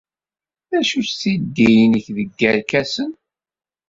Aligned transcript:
D 0.69 0.71
acu-tt 0.79 1.17
tiddi-nnek 1.21 2.05
deg 2.17 2.29
yerkasen? 2.39 3.11